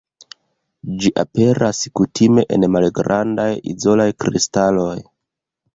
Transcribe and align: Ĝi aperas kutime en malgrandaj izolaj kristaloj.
Ĝi 1.03 1.11
aperas 1.23 1.83
kutime 1.99 2.47
en 2.59 2.67
malgrandaj 2.77 3.49
izolaj 3.77 4.11
kristaloj. 4.25 4.93